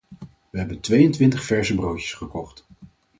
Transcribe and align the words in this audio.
We 0.49 0.57
hebben 0.59 0.79
tweeëntwintig 0.79 1.43
verse 1.43 1.75
broodjes 1.75 2.13
gekocht. 2.13 2.65